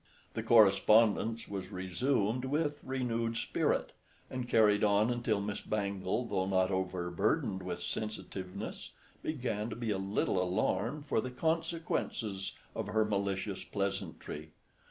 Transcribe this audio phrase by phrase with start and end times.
[0.33, 3.91] The correspondence was resumed with renewed spirit,
[4.31, 9.99] and carried on until Miss Bangle, though not overburdened with sensitiveness, began to be a
[9.99, 14.49] little alarmed for the consequences of her malicious pleasantry.